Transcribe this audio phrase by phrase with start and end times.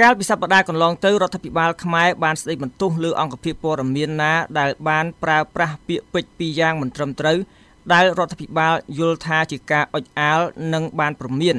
[0.00, 7.38] កាលពីសប្តាហ៍កន្លងទៅរដ្ឋាភិបាលខ្មែរបានស្ដីបន្ទោសលើអង្គភាពព័ត៌មានណាដែលបានប្រើប្រាស់ពាក្យពេចន៍ពីរយ៉ាងមិនត្រឹមត្រូវ
[7.92, 10.40] ដែលរដ្ឋាភិបាលយល់ថាជាការអុចអាល
[10.74, 11.56] និងបានប្រមាន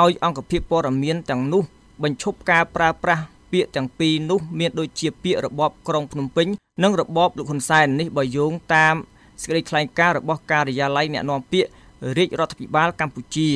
[0.00, 1.62] ឲ្យអង្គភាពព័ត៌មានទាំងនោះ
[2.02, 3.22] បញ្ឈប់ការប្រើប្រាស់
[3.52, 6.46] ពាក្យទាំងពីរនោះមានដូចជាពាក្យរបបក្រុងភ្នំពេញ
[6.82, 8.94] និងរបបលោកហ៊ុនសែននេះបើយោងតាម
[9.42, 11.70] សេចក្តីថ្លែងការណ៍របស់ការិយាល័យអ្នកនាំពាក្យ
[12.18, 13.50] រាជរដ្ឋាភិបាលកម្ពុជា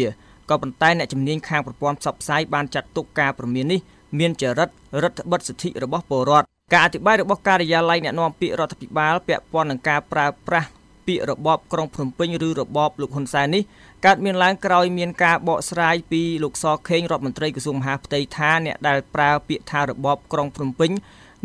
[0.50, 3.80] ក៏ប៉ុន្តែអ្នកជំនាញខាងប្រព័ន្ធផ្សព្វផ្សាយបានចាត់ទុកការព្រមាននេះ
[4.18, 4.68] មានចរិត
[5.02, 10.68] រដ្ឋបិទសិទ្ធិរបស់ពលរដ្ឋការអធិប្បាយរបស់ការិយាល័យអ្នកនាំពាក្យរដ្ឋាភិបាលពាក់ព័ន្ធនឹងការប្រើប្រាស់
[11.06, 13.62] ពាក្យរបបក្រុងភ្នំពេញឬរបបលោកហ៊ុនសែននេះ
[14.04, 20.90] កើតមានឡើងក្រោយមានការបកស្រាយពីលោកសខេងរដ្ឋមន្ត្រីក្រសួងមហាផ្ទៃថាអ្នកដែលប្រើពាក្យថារបបក្រុងភ្នំពេញ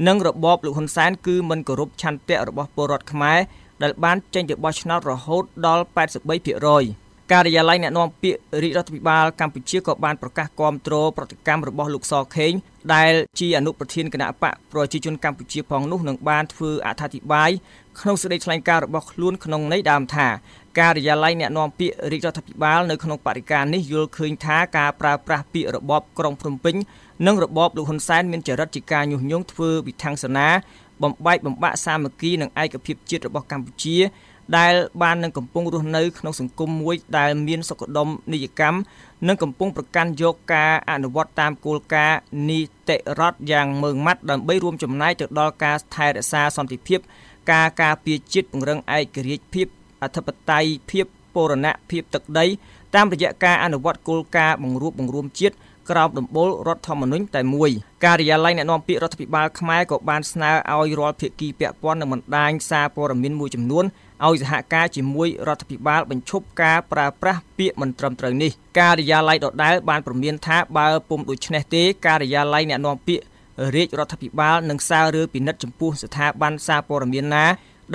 [0.08, 3.40] និងរបបលោកហ៊ុនសែនគឺមិនគោរពឆន្ទៈរបស់ពលរដ្ឋខ្មែរ
[3.84, 5.84] ដែលបានចេញទៅបោះឆ្នោតរហូតដល់
[6.52, 12.54] 83% ការិយាល័យអ្នកណែនាំពាក្យរាជរដ្ឋាភិបាលកម្ពុជាក៏បានប្រកាសគាំទ្រប្រតិកម្មរបស់លោកសខេង
[12.94, 17.50] ដែលជាអនុប្រធានគណៈបកប្រជាជនកម្ពុជាផងនោះនឹងបានធ្វើអត្ថាធិប្បាយ
[18.00, 20.28] ក្នុងសេចក្តីថ្លែងការណ៍របស់ខ្លួនក្នុងន័យដើមថា
[20.80, 26.76] ការិយាល័យអ្នកណែនាំពាក្យរាជរដ្ឋាភិបាលនៅក្នុងបរិការនេះយល់ឃើញថាការប្រើប្រាស់ពាក្យរបបក្រុងភ្នំពេញ
[27.28, 30.50] និងរបបលោកហ៊ុនសែនមានចរិតជាការញុះញង់ធ្វើវិធានសនា
[31.04, 33.98] បំបែកបំបាក់សាមគ្គីនិងឯកភាពជាតិរបស់កម្ពុជា
[34.58, 38.78] ដែលបាននឹងកំពុងរស់នៅក្នុងសង្គមមួយដែលមានសុខដុមនីយកម្ម
[39.28, 47.00] និងកំពុងប្រកាន់យកការអនុវត្តតាមគោលការណ៍នីតិរដ្ឋយ៉ាងម៉ឺងម៉ាត់ដើម្បីរួមចំណែកទៅដល់ការថែរក្សាសន្តិភាព
[47.52, 49.68] ការការពារជាតិពង្រឹងឯករាជ្យភាព
[50.04, 52.46] អធិបតេយ្យភាពបូរណភាពទឹកដី
[52.96, 55.56] តាមរយៈការអនុវត្តគោលការណ៍បង្រួបបង្រួមជាតិ
[55.90, 57.70] ក្រោមដំបូលរដ្ឋធម្មនុញ្ញតែមួយ
[58.06, 63.86] ការិយាល័យអ្នកនាំពាក្យរដ្ឋាភិបាលខ្មែរក៏បានស្នើឲ្យរាល់ភាគីពាក់ព័ន្ធនឹងបណ្ដាញសារព័ត៌មានមួយចំនួន
[64.28, 73.24] ឲ្យសហការជាមួយរដ្ឋាភិបាលបញ្ឈប់ការប្រើប្រាស់ពាក្យមិនត្រឹមត្រូវនេះការិយាល័យដដែលបានព្រមានថាបើពុំដូច្នេះទេការិយាល័យអ្នកនាំពាក្យ
[73.76, 77.46] រាជរដ្ឋាភិបាលនឹងសាររឿងពិនិត្យចំពោះស្ថាប័នសារព័ត៌មានណា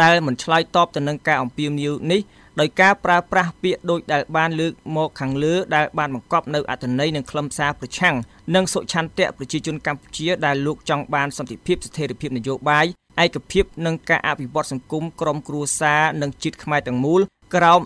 [0.02, 2.20] ដែលមិនឆ្លើយតបទៅនឹងការអំពាវនាវនេះ
[2.60, 8.16] ដោយការប្រើប្រាស់ពាក្យដូចដែលបានលើកមកខាងលើដែលបានបង្កប់នៅអត្ថន័យនិងខ្លឹមសារប្រឆាំង
[8.54, 12.86] និងសុឆន្ទៈប្រជាជនកម្ពុជាដែលលោកចង់បានសន្តិភាពស្ថិរភាពនយោបាយ
[13.24, 17.20] ឯកភាពនិងការអភិវឌ្ឍសង្គមក្រមគ្រួសារនិងជាតិខ្មែរទាំងមូល
[17.54, 17.80] ក្រោម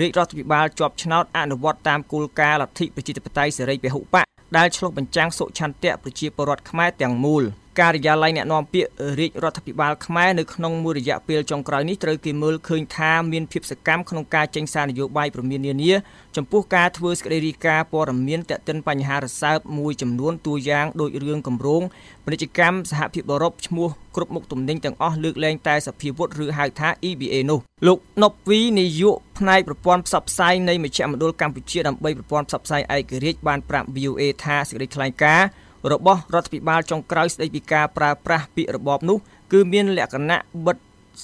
[0.00, 4.24] រាជរដ្ឋាភិបាលជាប់ឆ្នោតអនុវត្តតាមគោលការណ៍លទ្ធិប្រជាធិបតេយ្យសេរីពហុបក
[4.56, 7.44] ដែលឆ្លុះបញ្ចាំងសុឆន្ទៈប្រជាពលរដ្ឋខ្មែរទាំងមូល។
[7.80, 15.92] ការិយាល័យអ្នកនាំពាក្យរាជរដ្ឋាភិបាលខ្មែរនៅក្នុងមួយរយៈពេលចុងក្រោយនេះត្រូវគេមើលឃើញថាមានភាពសកម្មក្នុងការចេញសារនយោបាយប្រមាននានា
[16.36, 21.82] ចំពោះការធ្វើសេចក្តីរាយការណ៍ព័ត៌មានទាក់ទិនបញ្ហារសើបមួយចំនួនតួយ៉ាងដូចរឿងគម្រោង
[22.24, 39.18] ពាណិជ្ជកម្មសហភាពអឺរ៉ុបឈ្មោះគ្រប់មុខទំនិញទាំងអស់លើកលែងតែសភាវុធឬហៅថា EBA នោះលោកណប់វីនាយកផ្នែកប្រព័ន្ធផ្សព្វផ្សាយនៃមជ្ឈមណ្ឌលកម្ពុជាដើម្បីប្រព័ន្ធផ្សព្វផ្សាយឯករាជ្យបានប្រាប់ VOA ថាសេចក្តីថ្លែងការណ៍ របស់រដ្ឋាភិបាលចុងក្រោយស្ដីពីការប្រើប្រាស់ពាក្យរបបនោះ
[39.52, 40.76] គឺមានលក្ខណៈបិទ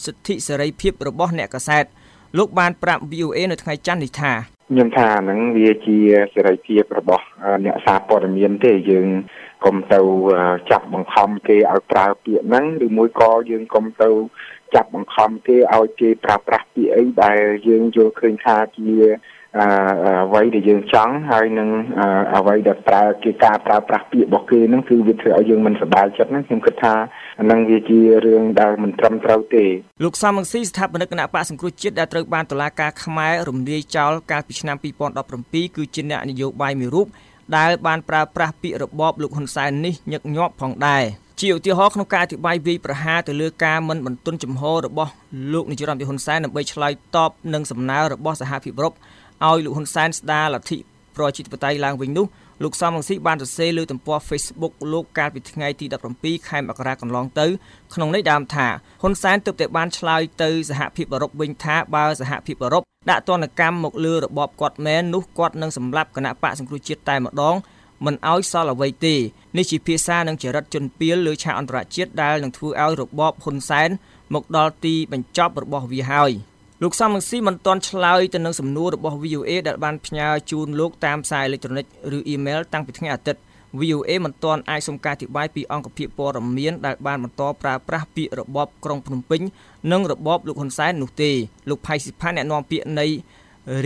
[0.04, 1.84] សិទ្ធិសេរីភាពរបស់អ្នកកសែត
[2.38, 4.32] លោកបានប្រាប់ VOA នៅថ្ងៃច័ន្ទនេះថា
[4.70, 5.98] ខ្ញុំថាហ្នឹងវាជា
[6.34, 7.24] សេរីភាពរបស់
[7.64, 9.06] អ្នកសារព័ត៌មានទេយើង
[9.64, 10.00] កុំទៅ
[10.70, 14.10] ចាប់បង្ខំគេឲ្យប្រើពាក្យហ្នឹងឬមួយក៏យើងកុំទៅ
[14.74, 18.92] ចាប់បង្ខំគេឲ្យគេប្រើប្រាស់ពាក្យអីដែលយើងយល់ឃើញថាជា
[19.58, 21.68] អ្វីដែលយើងចង់ហើយនឹង
[22.36, 26.94] អ្វីដែលប្រើគេការប្រើប្រាស់ពាក្យរបស់គេហ្នឹងគឺវាធ្វើឲ្យយើងមិនសប្បាយចិត្តហ្នឹងខ្ញុំគិតថា
[27.42, 29.64] ហ្នឹងវាជារឿងដែលមិនត្រឹមត្រូវទេ
[30.04, 34.76] លោកសំងស៊ីស្ថាបនិកគណៈបកសង្គ្រោះជាតិដែលត្រូវបានតុលាការខ្មែររំលាយចោលកាលពីឆ្នាំ
[35.26, 37.06] 2017គឺជាអ្នកនយោបាយមួយរូប
[37.56, 41.04] ដែលបានប្រើប្រាស់ពាក្យរបបលោកហ៊ុនសែននេះញឹកញាប់ផងដែរ
[41.40, 45.12] ជាឧទាហរណ៍ក្នុងការអធិប្បាយវិយប្រហារទៅលើការមិនបន្ទន់ចំហរបស់
[45.52, 48.94] លោកនាយរដ្ឋមន្ត្រីហ៊ុនសែនដើម្បីឆ្លើយតបនឹងសំណើរបស់សហភាពអឺរ៉ុប
[49.48, 50.78] ឲ្យលោកហ៊ុនសែនស្ដារលទ្ធិ
[51.16, 52.26] ប្រជាធិបតេយ្យឡើងវិញនោះ
[52.64, 55.86] លោកសំរងស៊ីបានសរសេរលើទំព័រ Facebook លោកកាលពីថ្ងៃទី
[56.16, 57.46] 17ខែមករាកន្លងទៅ
[57.94, 58.68] ក្នុងន័យដើមថា
[59.02, 67.56] ហ៊ុនសែនទើបតែបានឆ្លើយទៅសហភាពអឺរ៉ុបវិញថាបើសហភាពអឺរ៉ុបដាក់ទណ្ឌកម្មមកលើរបបគាត់មែននោះគាត់នឹងសម្លាប់គណៈបកសង្គ្រោះជាតិតែម្ដង
[68.06, 69.14] មិនអោយសល់អ្វីទេ
[69.56, 73.88] នេះជាភាសានិងចរិតជនពៀលលើឆាកអន្តរជាតិដែលនឹងធ្វើឲ្យរបបហ៊ុនសែន
[74.34, 76.32] មកដល់ទីបញ្ចប់របស់វាហើយ។
[76.84, 81.86] លោកសំនឹងស៊ីមិនទាន់ឆ្លើយទៅនឹងសំណួររបស់ VOA ដែលបានផ្ញើជូនលោកតាមសារអេឡិចត្រូនិក
[82.16, 83.40] ឬអ៊ីមែលតាំងពីថ្ងៃអាទិត្យ
[83.80, 89.40] VOA មិនទាន់អាចសុំការអធិប្បាយពីអង្គភាពព័ត៌មានដែលបានបន្តប្រើប្រាស់ពាក្យរបបក្រុងភ្នំពេញ
[89.92, 91.30] និងរបបលោកហ៊ុនសែននោះទេ
[91.70, 93.06] លោកផៃស៊ីផានអ្នកនាំពាក្យនៃ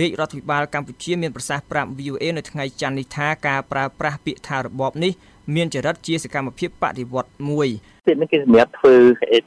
[0.01, 5.11] រាជរដ្ឋាភិបាលកម្ពុជាមានប្រសាសន៍ប្រាប់ VOA នៅថ្ងៃច័ន្ទនេះថាការប្រើប្រាស់ពាក្យថារបបនេះ
[5.55, 7.67] មានចរិតជាសកម្មភាពបដិវត្តមួយ
[8.07, 8.93] ពាក្យនេះគេសម្រាប់ធ្វើ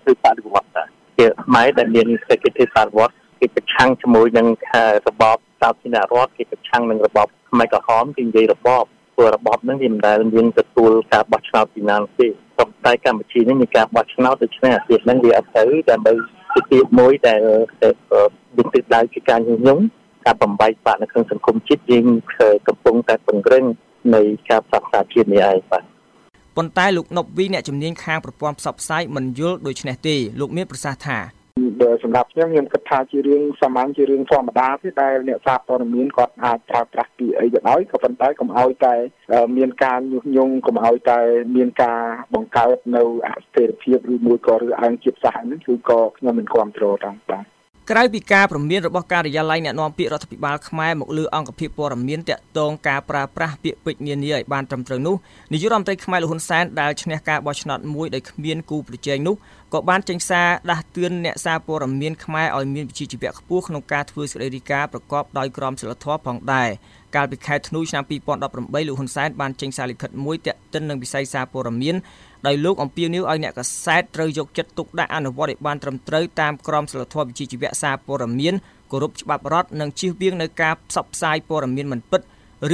[0.02, 0.84] ធ្វើបដិវត្តតា
[1.18, 4.46] ជាខ្មែរដែលមានសេចក្តីបដិវត្ត គេប្រឆាំងជាមួយនឹង
[5.08, 16.12] របបសាធារណរដ្ឋគេប្រឆាំងនឹងរបបខ្មែរក្រហមគេនិយាយរបបធ្វើរបបហ្នឹងវាមិនដែលមានទទួលការបោះឆ្នោតពីណាទេប៉ុន្តែកម្ពុជានេះមានការបោះឆ្នោតដូច្នេះអាទិត្យហ្នឹងវាអត់ទៅដើម្បី
[16.54, 17.40] ជាទីមួយដែល
[18.56, 19.82] មានទិសដៅជាការញុះញង់
[20.26, 22.06] ការបំបែកបាក់នៅក្នុងសង្គមជាតិយើង
[22.68, 23.64] កំពុងតែពង្រឹង
[24.14, 25.84] នៃការផ្សព្វផ្សាយជាតិនេះឯងបាទ
[26.56, 31.18] ប៉ុន្តែលោកណប់វីអ្នកជំនាញខាងប្រព័ន្ធផ្សព្វផ្សាយមិនយល់ដូច្នេះទេលោកមានប្រសាសន៍ថា
[32.02, 38.94] សម្រាប់ខ្ញុំខ្ញុំគិតថាជារឿងសាមញ្ញជារឿងធម្មតាទេដែលអ្នកសារព័ត៌មានគាត់អាចប្រើប្រាស់ពីអីក៏ដោយក៏ប៉ុន្តែកុំឲ្យតែ
[39.56, 41.20] មានការញុះញង់កុំឲ្យតែ
[41.56, 42.00] មានការ
[42.34, 47.57] បង្កើតនៅអស្ថិរភាពឬមួយក៏ឬអើងជាតិសាសន៍ហ្នឹងគឺក៏ខ្ញុំមិនគ្រប់គ្រងតាមបាទ
[47.92, 55.16] ក្រៅពីការព្រមានរបស់ការិយាល័យអ្នកណែនាំពាក្យរដ្ឋាភិបាលខ្មែរមកលើអង្គភាពព័ត៌មានតាក់ទងការប្រើប្រាស់ពាក្យពេចន៍នានាឲ្យបានត្រឹមត្រូវនោះ
[55.52, 59.34] នាយករដ្ឋមន្ត្រីខ្មែរលហ៊ុនសែនដែលឈ្នះការបោះឆ្នោតមួយដោយគ្មានគូប្រជែងនោះ
[59.74, 66.68] ក៏បានចេញសារដាស់តឿនអ្នកសារព័ត៌មានខ្មែរឲ្យមានវិជ្ជាជីវៈខ្ពស់ក្នុងការធ្វើសេចក្តីរាយការណ៍ប្រកបដោយក្រមសីលធម៌ផងដែរ
[67.16, 71.95] កាលពីខែធ្នូឆ្នាំ2018លោកហ៊ុនសែនបានចេញសារលិខិតមួយទាក់ ទិននឹងវិស័យសារព័ត៌មាន
[72.47, 78.53] ដោយលោកអំពាវនាវឲ្យអ្នកកសែតត្រូវយកចិត្តទុកដាក់អនុវត្តឲ្យបានត្រឹមត្រូវតាមក្រមសីលធម៌វិជ្ជាជីវៈសារព័ត៌មាន
[78.91, 82.21] គោរពច្បាប់រដ្ឋនិងជៀសវាងនៅការផ្សព្វផ្សាយព័ត៌មានមិនពិត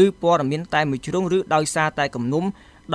[0.04, 2.44] ឬព័ត៌មានតែមួយជ្រុងឬដោយសារតែគំនុំ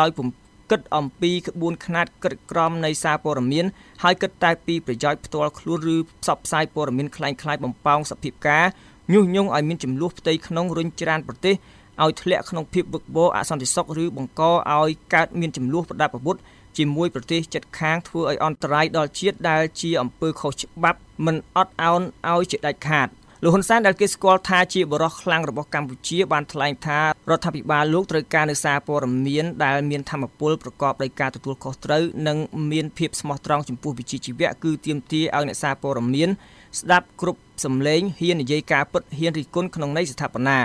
[0.00, 0.28] ដោយពុំ
[0.70, 3.64] គិតអំពីក្បួនខ្នាតក្រិតក្រមនៃសារព័ត៌មាន
[4.02, 8.66] ហើយគិតតែពីប្រយោជន៍ផ្ទាល់ខ្លួនឬផ្សព្វផ្សាយព័ត៌មានคล้ายៗបំពងសភាពការ
[9.12, 11.55] ញុះញង់ឲ្យមានចំនួនផ្ទៃក្នុងរុញច្រានប្រទេស
[12.04, 16.38] ឲ្យធ្លាក់ក្នុងភាពវឹកវរអសន្តិសុខឬបង្កឲ្យកើតមានចំនួនប្រដាប់អាវុធ
[16.78, 22.01] ជាមួយប្រទេសជិតខាងធ្វើឲ្យអន្តរាយដល់ជាតិដែលជាអំពើខុសច្បាប់មិនអត់ឱន
[22.31, 23.10] ឲ្យជាដាច់ខាត
[23.44, 32.38] លោកហ៊ុនសែនដែលគេស្គាល់ថាជាបរិះខ្លាំងរបស់កម្ពុជាបានថ្លែងថារដ្ឋាភិបាលលោកត្រូវការនៅសារព័ត៌មានដែលមានធម្មពលប្រកបដោយការទទួលខុសត្រូវនិង
[32.72, 36.30] មានភាពស្មោះត្រង់ចំពោះវិជ្ជាជីវៈគឺទាមទារឲ្យអ្នកសារព័ត៌មាន
[36.80, 40.60] ស្ដាប់គ្រប់សំឡេងហ៊ាននិយាយការពិតហ៊ានរិះគន់ក្នុងន័យស្ថាបនា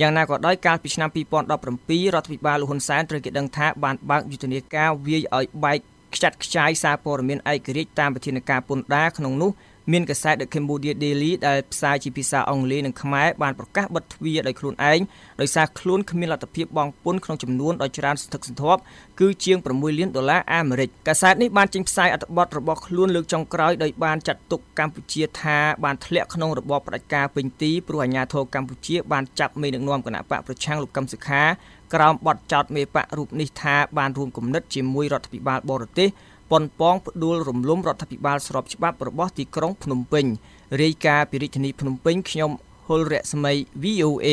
[0.00, 5.78] យ៉ាងណាក៏ដោយកាលពីឆ្នាំ2017រដ្ឋាភិបាលលោកហ៊ុនសែនត្រូវគេដឹងថាបានបើកយុទ្ធនាការវាយឲ្យបែក
[6.14, 9.50] ខ្ចាត់ខ្ចាយសារព័ត៌មានឯករាជ្យតាមវិធានការពន្ធដារក្នុងនោះ
[9.92, 15.00] មានកាសែត The Cambodia Daily ដែលផ្សាយជាភាសាអង់គ្លេសនិងខ្មែរបានប្រកាសបិទទ្វារដោយខ្លួនឯង
[15.40, 18.80] ដោយសារខ្លួនគ្មានលទ្ធភាពបង់ពន្ធក្នុងចំនួនដ៏ច្រើនសន្ធឹកសន្ធាប់
[19.20, 31.42] គឺជាង6លានដុល្លារអាមេរិកកាសែតនេះបានចេញផ្សាយអត្ថបទរបស់ខ្លួនលើកចុងក្រោយដោយបានចាត់ទុកកម្ពុជាថាបានធ្លាក់ក្នុងរបបផ្ដាច់ការពេញទីព្រោះអាញាធរកម្ពុជាបានចាប់មេដឹកនាំគណៈបកប្រឆាំងលោកកឹមសុខា
[31.94, 36.08] ក្រោមបទចោទមេបករូបនេះថាបានរួមគំនិតជាមួយរដ្ឋាភិបាលបរទេស
[36.50, 40.24] ប៉ុនប៉ងផ្ដួលរំលំរដ្ឋាភិបាលស្របច្បាប់របស់ទីក្រុងភ្នំពេញ
[40.82, 42.50] រាយការណ៍ពីរាជធានីភ្នំពេញខ្ញុំ
[42.86, 43.52] ហុលរស្មី
[43.82, 44.28] VOA